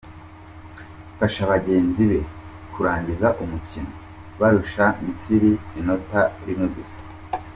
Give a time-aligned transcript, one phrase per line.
[1.11, 2.19] Afasha bagenzi be
[2.73, 3.91] kurangiza umukino
[4.39, 6.99] barusha Misiri inota rimwe gusa.